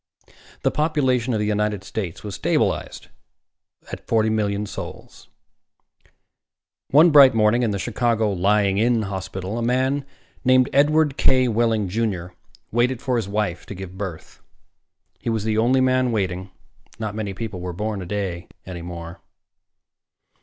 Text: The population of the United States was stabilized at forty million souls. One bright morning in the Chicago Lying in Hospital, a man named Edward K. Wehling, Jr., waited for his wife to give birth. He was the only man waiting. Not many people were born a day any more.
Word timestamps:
The 0.63 0.71
population 0.71 1.31
of 1.31 1.39
the 1.39 1.45
United 1.45 1.83
States 1.83 2.23
was 2.23 2.33
stabilized 2.33 3.09
at 3.91 4.07
forty 4.07 4.31
million 4.31 4.65
souls. 4.65 5.27
One 6.89 7.11
bright 7.11 7.35
morning 7.35 7.61
in 7.61 7.69
the 7.69 7.77
Chicago 7.77 8.31
Lying 8.33 8.79
in 8.79 9.03
Hospital, 9.03 9.59
a 9.59 9.61
man 9.61 10.03
named 10.43 10.69
Edward 10.73 11.17
K. 11.17 11.47
Wehling, 11.47 11.87
Jr., 11.87 12.33
waited 12.71 12.99
for 12.99 13.15
his 13.15 13.29
wife 13.29 13.67
to 13.67 13.75
give 13.75 13.95
birth. 13.95 14.41
He 15.19 15.29
was 15.29 15.43
the 15.43 15.59
only 15.59 15.81
man 15.81 16.11
waiting. 16.11 16.49
Not 16.97 17.13
many 17.13 17.35
people 17.35 17.59
were 17.61 17.71
born 17.71 18.01
a 18.01 18.07
day 18.07 18.47
any 18.65 18.81
more. 18.81 19.21